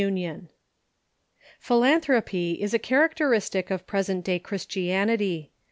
[0.01, 0.51] Y., 1880).]
[1.59, 5.51] Philanthropy is a characteristic of present day Christian ity.